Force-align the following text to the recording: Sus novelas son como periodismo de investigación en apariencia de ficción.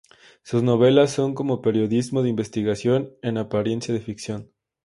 Sus 0.41 0.63
novelas 0.63 1.11
son 1.11 1.35
como 1.35 1.61
periodismo 1.61 2.23
de 2.23 2.29
investigación 2.29 3.11
en 3.21 3.37
apariencia 3.37 3.93
de 3.93 3.99
ficción. 4.01 4.49